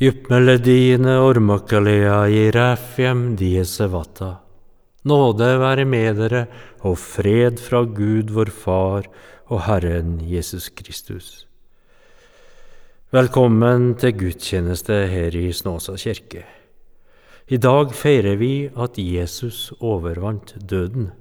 [0.00, 2.50] Juppmelodine ormakalea i
[3.36, 4.38] diesevata.
[5.04, 6.46] Nåde være med dere
[6.88, 9.10] og fred fra Gud vår Far
[9.52, 11.44] og Herren Jesus Kristus.
[13.12, 16.46] Velkommen til gudstjeneste her i Snåsa kirke.
[17.48, 21.12] I dag feirer vi at Jesus overvant døden.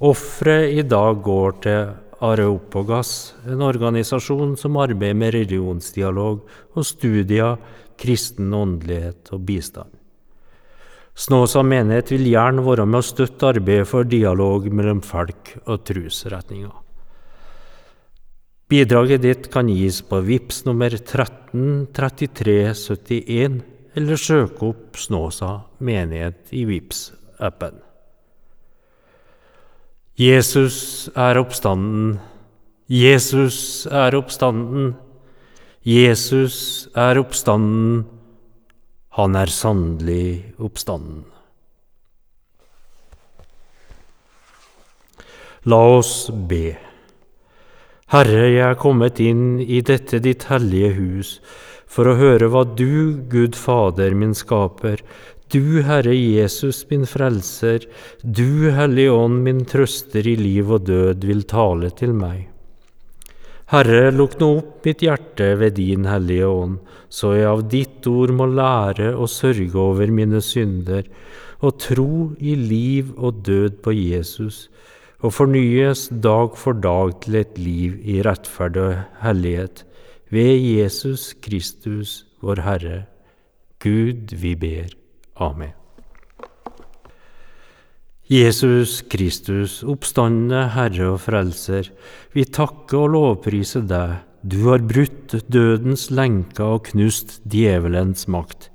[0.00, 6.42] Offeret i dag går til Areopagas, en organisasjon som arbeider med religionsdialog
[6.76, 7.56] og studier,
[8.00, 9.90] kristen åndelighet og bistand.
[11.20, 16.72] Snåsa menighet vil gjerne være med å støtte arbeidet for dialog mellom folk og trosretninger.
[18.70, 23.60] Bidraget ditt kan gis på VIPS nummer 13 33 71
[23.98, 27.80] eller søke opp Snåsa menighet i VIPS-appen.
[30.20, 32.18] Jesus er oppstanden,
[32.86, 34.94] Jesus er oppstanden,
[35.80, 38.02] Jesus er oppstanden,
[39.16, 41.22] han er sannelig oppstanden.
[45.64, 46.76] La oss be.
[48.12, 51.32] Herre, jeg er kommet inn i dette ditt hellige hus
[51.88, 55.00] for å høre hva du, Gud Fader min skaper,
[55.48, 57.88] du, Herre Jesus min frelser,
[58.20, 62.49] du, Hellige Ånd min trøster i liv og død, vil tale til meg.
[63.70, 68.32] Herre, lukk nå opp mitt hjerte ved din Hellige Ånd, så jeg av ditt ord
[68.34, 71.06] må lære å sørge over mine synder
[71.62, 72.10] og tro
[72.42, 74.64] i liv og død på Jesus,
[75.22, 79.84] og fornyes dag for dag til et liv i rettferd og hellighet,
[80.34, 83.02] ved Jesus Kristus, vår Herre.
[83.78, 84.96] Gud, vi ber.
[85.38, 85.79] Amen.
[88.30, 91.88] Jesus Kristus, oppstandende Herre og Frelser,
[92.30, 94.20] vi takker og lovpriser deg.
[94.46, 98.68] Du har brutt dødens lenker og knust djevelens makt.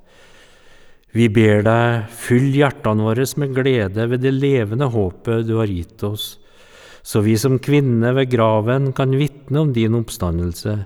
[1.16, 6.04] Vi ber deg, fyll hjertene våre med glede ved det levende håpet du har gitt
[6.04, 6.28] oss,
[7.00, 10.82] så vi som kvinner ved graven kan vitne om din oppstandelse,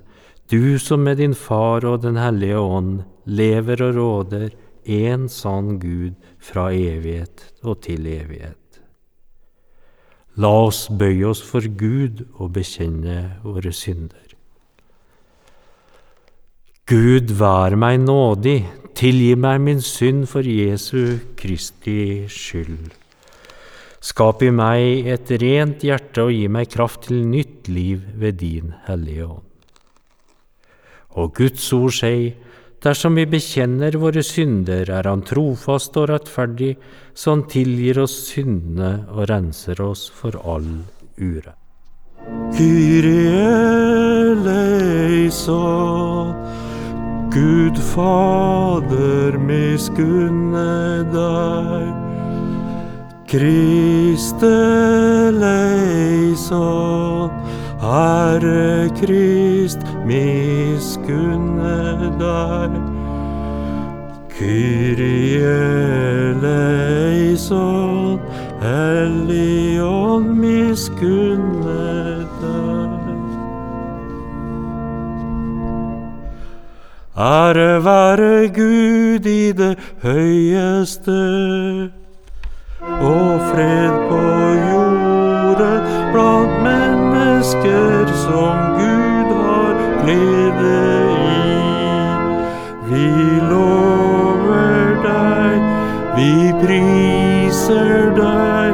[0.54, 4.50] du som med din Far og Den hellige ånd lever og råder,
[4.86, 8.59] en sann Gud fra evighet og til evighet.
[10.38, 14.30] La oss bøye oss for Gud og bekjenne våre synder.
[16.90, 18.64] Gud, vær meg nådig,
[18.98, 22.90] tilgi meg min synd for Jesu Kristi skyld.
[24.02, 28.74] Skap i meg et rent hjerte og gi meg kraft til nytt liv ved din
[28.88, 29.46] Hellige Ånd.
[31.20, 32.38] Og Guds ord sier,
[32.84, 36.78] dersom vi bekjenner våre synder, er Han trofast og rettferdig,
[37.14, 40.86] så Han tilgir oss syndene og renser oss for all
[41.18, 41.54] ure.
[42.56, 43.46] Kyrie
[44.34, 46.34] eleison,
[47.32, 51.94] Gud Fader, miskunne deg.
[53.30, 54.56] Kriste
[55.38, 57.30] leison,
[57.80, 61.78] Herre Krist, miskunne
[62.20, 62.72] deg.
[64.34, 65.44] Kyrie
[66.32, 68.20] eleison,
[68.64, 73.18] Helligånd, miskunne deg.
[77.20, 81.22] Ære være Gud i det høyeste,
[83.02, 84.24] og fred på
[84.72, 85.82] jorden
[86.14, 88.79] blant mennesker som Gud
[90.10, 91.40] glede i.
[92.90, 95.62] Vi lover deg,
[96.18, 96.34] vi
[96.64, 98.74] priser deg,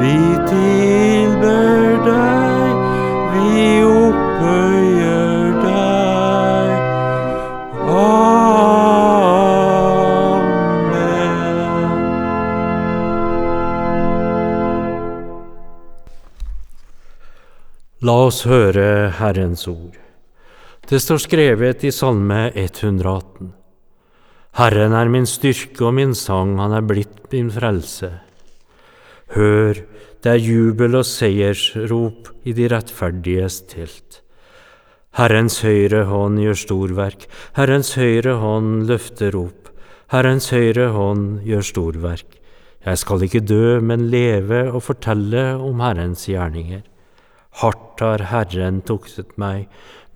[0.00, 0.16] vi
[0.48, 2.72] tilber deg,
[3.34, 6.70] vi opphøyer deg.
[8.00, 8.40] Amen.
[18.00, 18.88] La oss høre
[19.20, 19.89] Herrens ord.
[20.90, 23.52] Det står skrevet i Salme 118.
[24.58, 28.08] Herren er min styrke og min sang, han er blitt min frelse.
[29.36, 29.78] Hør,
[30.18, 34.18] det er jubel og seiersrop i de rettferdiges telt.
[35.14, 39.70] Herrens høyre hånd gjør storverk, Herrens høyre hånd løfter opp,
[40.10, 42.40] Herrens høyre hånd gjør storverk.
[42.82, 46.82] Jeg skal ikke dø, men leve og fortelle om Herrens gjerninger.
[47.62, 49.66] Hardt har Herren tuktet meg,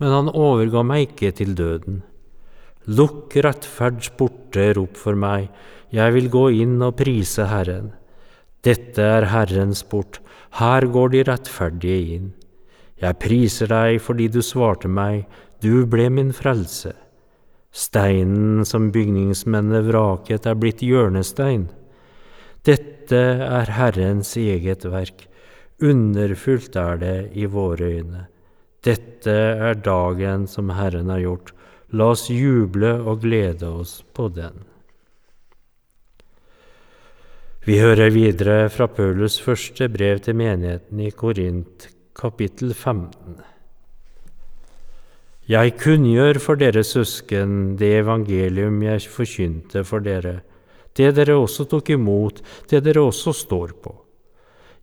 [0.00, 2.02] men han overga meg ikke til døden.
[2.84, 5.48] Lukk rettferds borte, opp for meg,
[5.94, 7.92] jeg vil gå inn og prise Herren.
[8.64, 10.20] Dette er Herrens port,
[10.60, 12.28] her går de rettferdige inn.
[13.00, 15.24] Jeg priser deg fordi du svarte meg,
[15.60, 16.92] du ble min frelse.
[17.74, 21.66] Steinen som bygningsmennene vraket, er blitt hjørnestein.
[22.64, 25.26] Dette er Herrens eget verk,
[25.82, 28.28] underfullt er det i våre øyne.
[28.84, 31.54] Dette er dagen som Herren har gjort,
[31.96, 34.66] la oss juble og glede oss på den.
[37.64, 43.38] Vi hører videre fra Paulus første brev til menigheten i Korint, kapittel 15.
[45.48, 50.42] Jeg kunngjør for dere søsken det evangelium jeg forkynte for dere,
[50.92, 54.03] det dere også tok imot, det dere også står på.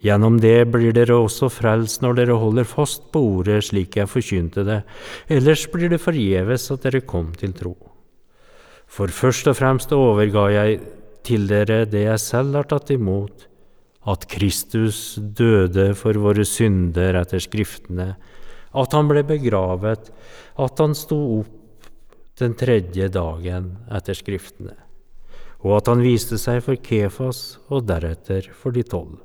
[0.02, 4.66] Gjennom det blir dere også frelst når dere holder fast på ordet slik jeg forkynte
[4.66, 4.80] det,
[5.30, 7.76] ellers blir det forgjeves at dere kom til tro.
[8.90, 10.82] For først og fremst overga jeg
[11.24, 13.46] til dere det jeg selv har tatt imot,
[14.10, 18.16] at Kristus døde for våre synder etter Skriftene,
[18.72, 20.10] at han ble begravet,
[20.58, 21.90] at han sto opp
[22.42, 24.74] den tredje dagen etter Skriftene,
[25.62, 29.20] og at han viste seg for Kefas og deretter for de tolv.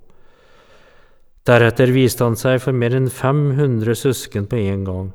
[1.47, 5.13] Deretter viste han seg for mer enn 500 søsken på en gang.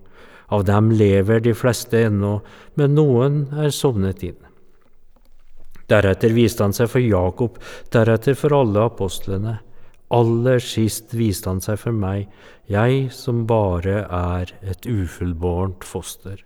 [0.52, 2.38] Av dem lever de fleste ennå,
[2.80, 4.40] men noen er sovnet inn.
[5.92, 7.58] Deretter viste han seg for Jakob,
[7.92, 9.58] deretter for alle apostlene.
[10.12, 12.32] Aller sist viste han seg for meg,
[12.72, 16.40] jeg som bare er et ufullbårent foster.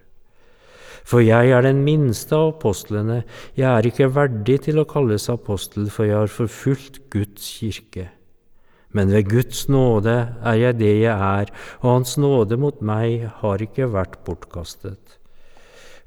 [1.06, 3.22] For jeg er den minste av apostlene,
[3.54, 8.10] jeg er ikke verdig til å kalles apostel, for jeg har forfulgt Guds kirke.
[8.96, 13.64] Men ved Guds nåde er jeg det jeg er, og Hans nåde mot meg har
[13.64, 15.18] ikke vært bortkastet.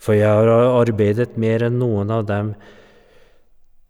[0.01, 2.55] For jeg har arbeidet mer enn noen av dem,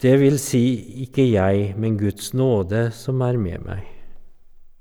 [0.02, 0.62] det vil si
[1.04, 3.86] ikke jeg, men Guds nåde som er med meg.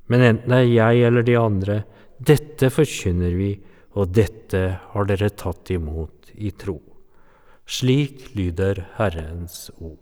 [0.07, 1.77] Men enten det er jeg eller de andre,
[2.17, 3.51] dette forkynner vi,
[3.97, 6.77] og dette har dere tatt imot i tro.
[7.67, 9.97] Slik lyder Herrens ord.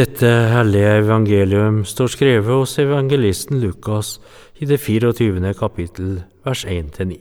[0.00, 4.14] Dette hellige evangelium står skrevet hos evangelisten Lukas
[4.56, 5.50] i det 24.
[5.58, 7.18] kapittel, vers 1-9.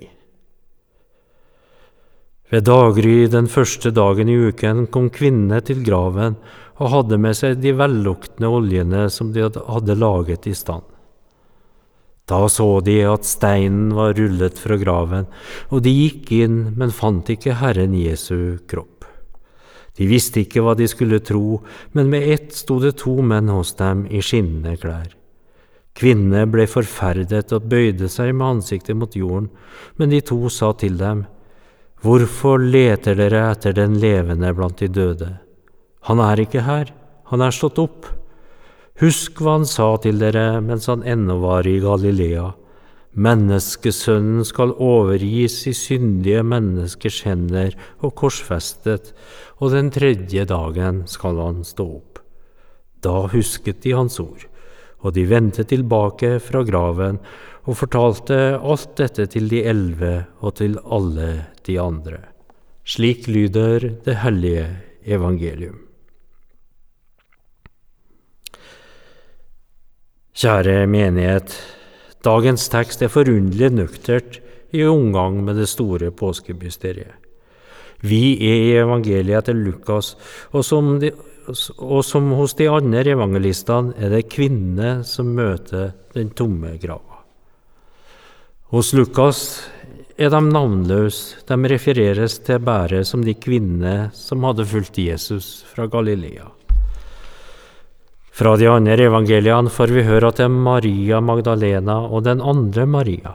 [2.54, 6.38] Ved daggry den første dagen i uken kom kvinnene til graven
[6.78, 10.86] og hadde med seg de velluktende oljene som de hadde laget i stand.
[12.32, 15.28] Da så de at steinen var rullet fra graven,
[15.68, 18.99] og de gikk inn, men fant ikke Herren Jesu kropp.
[20.00, 21.60] De visste ikke hva de skulle tro,
[21.92, 25.10] men med ett sto det to menn hos dem i skinnende klær.
[26.00, 29.50] Kvinnene ble forferdet og bøyde seg med ansiktet mot jorden,
[30.00, 31.26] men de to sa til dem,
[32.00, 35.34] Hvorfor leter dere etter den levende blant de døde?
[36.08, 36.94] Han er ikke her,
[37.28, 38.08] han er stått opp.
[39.04, 42.54] Husk hva han sa til dere mens han ennå var i Galilea.
[43.20, 49.12] Menneskesønnen skal overgis i syndige menneskers hender og korsfestet,
[49.60, 52.24] og den tredje dagen skal han stå opp.
[53.04, 54.48] Da husket de hans ord
[55.00, 57.20] og de vendte tilbake fra graven
[57.70, 61.30] og fortalte alt dette til de elleve og til alle
[61.68, 62.20] de andre.
[62.84, 64.66] Slik lyder det hellige
[65.06, 65.86] evangelium.
[70.40, 71.54] Kjære menighet,
[72.26, 74.40] dagens tekst er forunderlig nøktert
[74.76, 77.16] i omgang med det store påskebysteriet.
[78.00, 80.14] Vi er i evangeliet etter Lukas,
[80.56, 81.12] og som de,
[81.50, 87.24] og som hos de andre evangelistene er det kvinnene som møter den tomme grava.
[88.70, 89.42] Hos Lukas
[90.20, 95.90] er de navnløse, de refereres til bare som de kvinnene som hadde fulgt Jesus fra
[95.90, 96.59] Galilea.
[98.40, 102.86] Fra de andre evangeliene får vi høre at det er Maria Magdalena og den andre
[102.88, 103.34] Maria.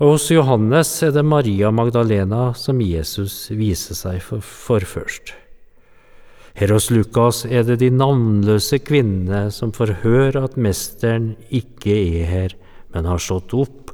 [0.00, 5.34] Og hos Johannes er det Maria Magdalena som Jesus viser seg for, først.
[6.56, 12.32] Her hos Lukas er det de navnløse kvinnene som får høre at mesteren ikke er
[12.32, 12.58] her,
[12.96, 13.92] men har stått opp,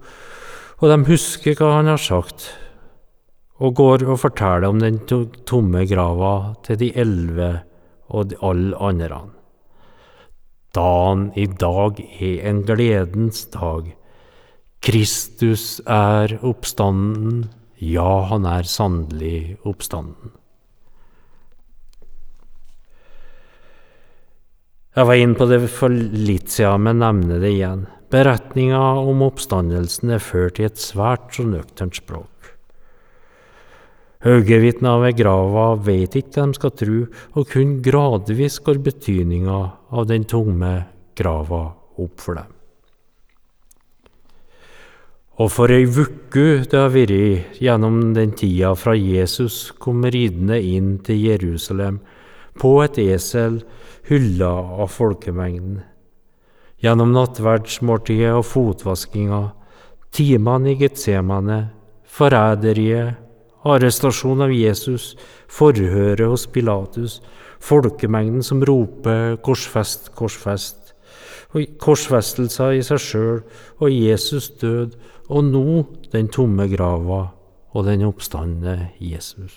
[0.79, 2.53] og de husker hva han har sagt,
[3.59, 7.57] og går og forteller om den tomme grava til de elleve
[8.09, 9.21] og alle andre.
[10.77, 13.95] Dagen i dag er en gledens dag.
[14.85, 17.49] Kristus er oppstanden,
[17.79, 20.35] ja, han er sannelig oppstanden.
[24.99, 27.87] Jeg var inne på det for litt siden, men nevner det igjen.
[28.11, 32.55] Beretninga om oppstandelsen er ført i et svært så nøkternt språk.
[34.27, 37.01] Øyevitner ved grava vet ikke hva de skal tro,
[37.39, 39.59] og kun gradvis går betydninga
[39.95, 40.73] av den tomme
[41.15, 41.61] grava
[41.99, 42.55] opp for dem.
[45.39, 50.97] Og for ei uke det har vært gjennom den tida fra Jesus kom ridende inn
[51.07, 52.01] til Jerusalem
[52.59, 53.61] på et esel
[54.11, 54.51] hylla
[54.83, 55.79] av folkemengden.
[56.83, 59.41] Gjennom nattverdsmåltidet og fotvaskinga,
[60.11, 61.61] timene i Getsemane,
[62.03, 63.28] forræderiet,
[63.65, 65.17] arrestasjon av Jesus,
[65.49, 67.21] forhøret hos Pilatus,
[67.61, 70.95] folkemengden som roper 'korsfest, korsfest',
[71.81, 73.41] korsfestelser i seg sjøl,
[73.81, 74.95] og Jesus død,
[75.29, 77.31] og nå den tomme grava
[77.73, 79.53] og den oppstandende Jesus.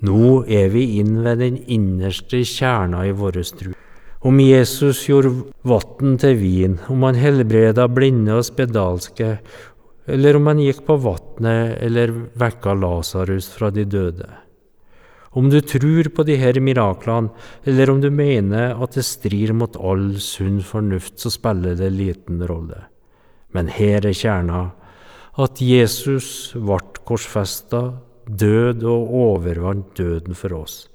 [0.00, 3.72] Nå er vi inn ved den innerste kjerna i vår tru.
[4.20, 5.32] Om Jesus gjorde
[5.64, 9.38] vann til vin, om han helbreda blinde og spedalske,
[10.10, 14.28] eller om han gikk på vannet eller vekka Lasarus fra de døde.
[15.30, 17.30] Om du tror på de her miraklene,
[17.62, 22.42] eller om du mener at det strir mot all sunn fornuft, så spiller det liten
[22.50, 22.88] rolle.
[23.54, 24.72] Men her er kjerna,
[25.38, 30.88] at Jesus ble korsfesta, død og overvant døden for oss.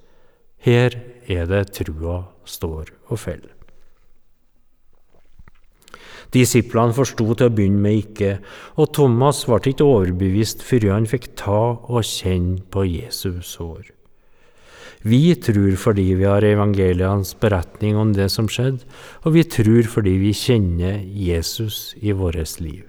[0.60, 0.92] Her
[1.32, 3.55] er det trua står og faller.
[6.36, 8.32] Disiplene forsto til å begynne med ikke,
[8.76, 13.94] og Thomas ble ikke overbevist før han fikk ta og kjenne på Jesus sår.
[15.06, 18.84] Vi tror fordi vi har evangelienes beretning om det som skjedde,
[19.24, 22.84] og vi tror fordi vi kjenner Jesus i vårt liv.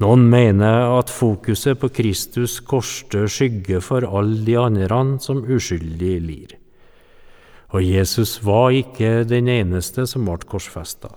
[0.00, 6.59] Noen mener at fokuset på Kristus korste skygge for alle de andre som uskyldig lir.
[7.70, 11.12] Og Jesus var ikke den eneste som ble korsfesta.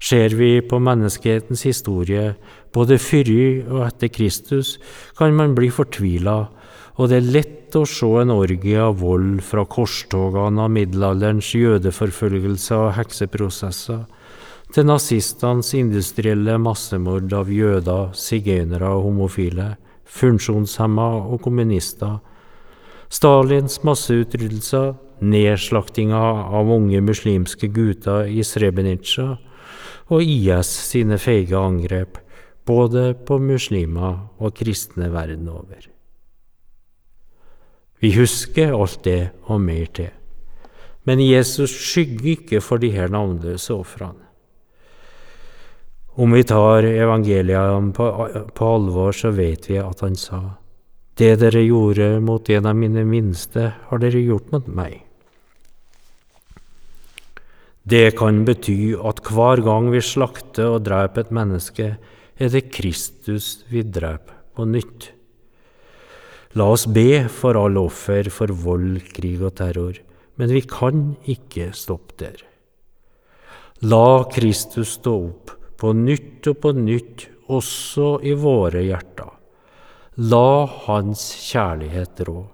[0.00, 2.34] Ser vi på menneskehetens historie,
[2.72, 3.28] både før
[3.68, 4.78] og etter Kristus,
[5.18, 6.48] kan man bli fortvila,
[6.96, 12.86] og det er lett å se en orgie av vold fra korstogene av middelalderens jødeforfølgelser
[12.86, 14.06] og hekseprosesser
[14.72, 19.74] til nazistenes industrielle massemord av jøder, sigøynere og homofile,
[20.06, 22.18] funksjonshemma og kommunister,
[23.10, 29.36] Stalins masseutryddelser, nedslaktinga av unge muslimske gutter i Srebrenica
[30.10, 32.18] og IS sine feige angrep
[32.66, 35.88] både på muslimer og kristne verden over.
[38.00, 40.10] Vi husker alt det og mer til,
[41.04, 44.26] men Jesus skygger ikke for de her navnløse ofrene.
[46.20, 48.06] Om vi tar evangeliet på,
[48.54, 50.40] på alvor, så vet vi at han sa,
[51.16, 55.09] Det dere gjorde mot en av mine minste, har dere gjort mot meg.
[57.90, 61.86] Det kan bety at hver gang vi slakter og dreper et menneske,
[62.38, 65.08] er det Kristus vi dreper på nytt.
[66.54, 69.98] La oss be for alle offer for vold, krig og terror,
[70.38, 72.38] men vi kan ikke stoppe der.
[73.82, 79.34] La Kristus stå opp på nytt og på nytt, også i våre hjerter.
[80.30, 82.44] La Hans kjærlighet rå.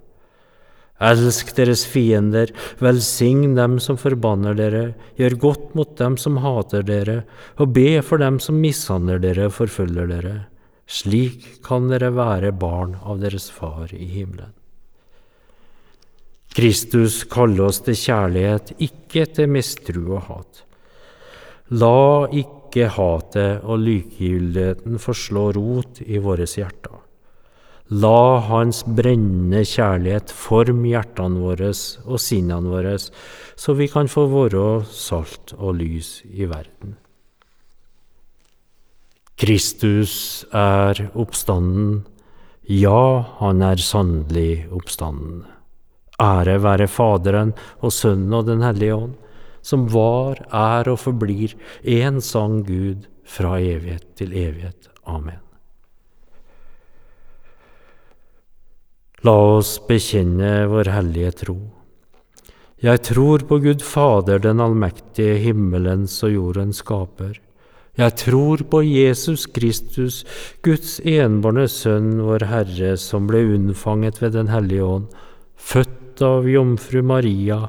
[0.96, 2.48] Elsk deres fiender,
[2.80, 4.84] velsign dem som forbanner dere,
[5.20, 7.18] gjør godt mot dem som hater dere,
[7.60, 10.36] og be for dem som mishandler dere og forfølger dere.
[10.88, 14.54] Slik kan dere være barn av deres Far i himmelen.
[16.56, 20.62] Kristus kaller oss til kjærlighet, ikke til mistro og hat.
[21.76, 27.02] La ikke hatet og likegyldigheten få slå rot i våre hjerter.
[27.86, 31.68] La Hans brennende kjærlighet forme hjertene våre
[32.02, 36.96] og sinnene våre, så vi kan få være salt og lys i verden.
[39.38, 42.02] Kristus er oppstanden,
[42.66, 45.44] ja, han er sannelig oppstanden.
[46.18, 49.16] Ære være Faderen og Sønnen og Den hellige ånd,
[49.62, 54.90] som var, er og forblir én sann Gud fra evighet til evighet.
[55.06, 55.45] Amen.
[59.26, 61.54] La oss bekjenne vår hellige tro.
[62.84, 67.32] Jeg tror på Gud Fader, den allmektige, himmelens og jordens skaper.
[67.96, 70.20] Jeg tror på Jesus Kristus,
[70.62, 75.08] Guds enbårne Sønn, vår Herre, som ble unnfanget ved Den hellige ånd,
[75.56, 77.62] født av jomfru Maria,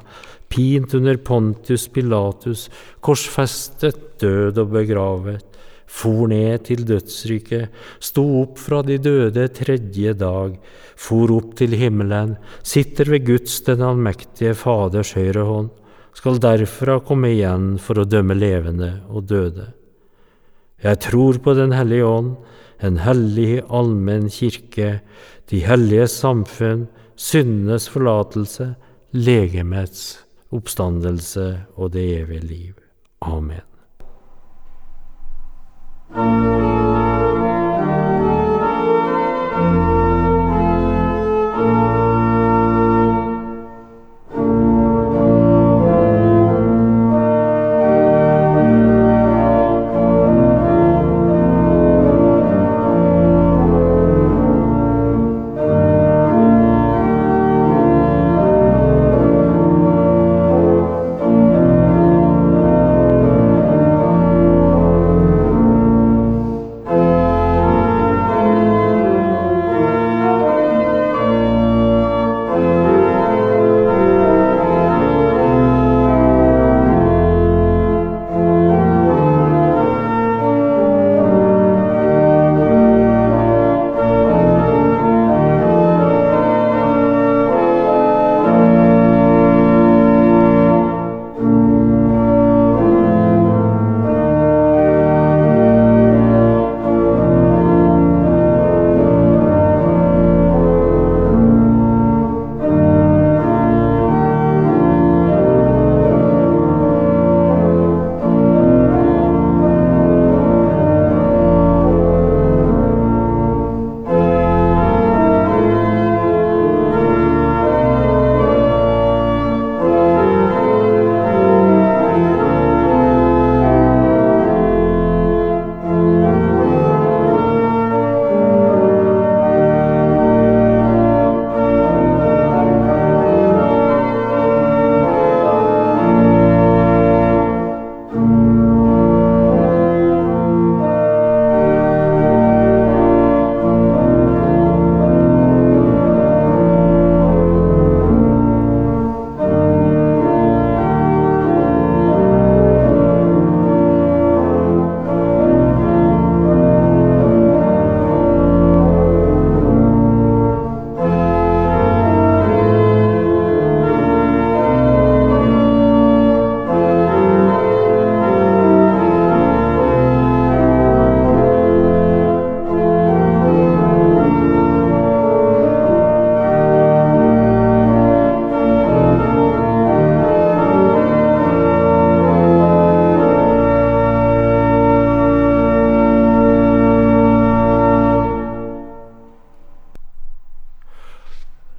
[0.52, 2.68] pint under Pontus Pilatus,
[3.00, 10.58] korsfestet, død og begravet, for ned til dødsriket, sto opp fra de døde tredje dag,
[10.98, 15.72] for opp til himmelen, sitter ved Guds den allmektige Faders høyre hånd,
[16.18, 19.70] skal derfra komme igjen for å dømme levende og døde.
[20.82, 22.36] Jeg tror på Den hellige ånd,
[22.78, 25.00] en hellig allmenn kirke,
[25.50, 26.86] de hellige samfunn,
[27.18, 28.74] syndenes forlatelse,
[29.10, 30.20] legemets
[30.54, 32.74] oppstandelse og det evige liv.
[33.26, 33.77] Amen.
[36.10, 36.87] Música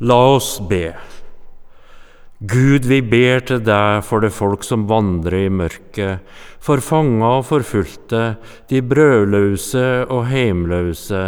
[0.09, 0.93] La oss be.
[2.39, 6.23] Gud, vi ber til deg for det folk som vandrer i mørket,
[6.63, 8.21] for fanga og forfulgte,
[8.71, 11.23] de brødløse og heimløse,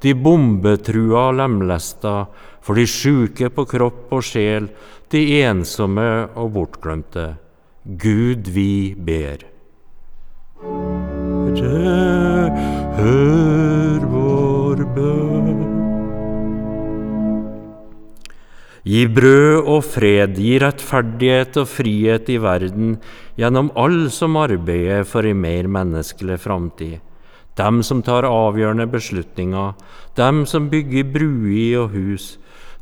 [0.00, 2.14] de bombetrua og lemlesta,
[2.62, 4.70] for de sjuke på kropp og sjel,
[5.12, 7.26] de ensomme og bortglemte.
[7.84, 9.44] Gud, vi ber.
[11.58, 12.48] Hør,
[12.96, 13.61] hør
[18.82, 22.96] Gi brød og fred, gi rettferdighet og frihet i verden
[23.38, 26.98] gjennom alle som arbeider for en mer menneskelig framtid.
[27.54, 29.76] Dem som tar avgjørende beslutninger,
[30.18, 32.26] dem som bygger bruer og hus,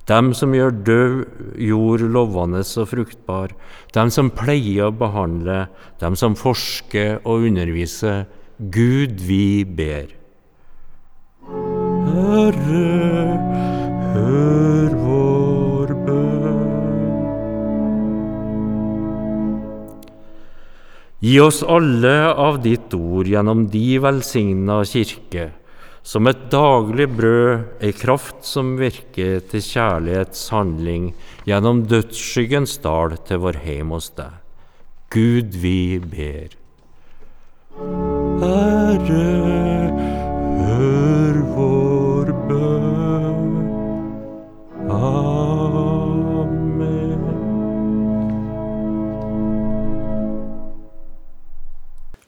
[0.09, 1.15] dem som gjør død
[1.61, 3.53] jord lovende og fruktbar,
[3.93, 5.67] dem som pleier å behandle,
[6.01, 8.25] dem som forsker og underviser.
[8.57, 10.17] Gud, vi ber.
[12.11, 12.89] Herre,
[14.17, 15.10] hør vår
[21.21, 25.51] Gi oss alle av ditt ord gjennom de velsigna kirke,
[26.01, 31.11] som et daglig brød, ei kraft som virker til kjærlighetshandling
[31.45, 34.33] gjennom dødsskyggens dal til vår heim hos deg.
[35.13, 36.57] Gud, vi ber.
[38.41, 39.50] Herre,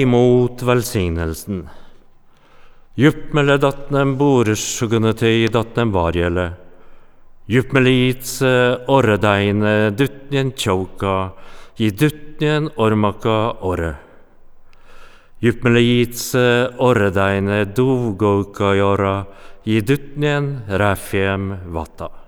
[0.00, 1.62] Imot velsignelsen.
[2.98, 6.46] Juppmele datnem boresjugunetei datnem varjele.
[7.48, 8.50] Juppmelitse
[8.90, 11.32] orredeine dutnjen tjauka,
[11.78, 13.94] i dutnjen ormaka orre.
[15.40, 16.46] Juppmelitse
[16.78, 19.16] orredeine duvgauka jora,
[19.64, 22.27] i dutnjen ræfjem vatta.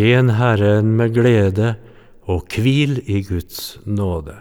[0.00, 1.74] Tjen Herren med glede,
[2.24, 4.32] og hvil i Guds nåde.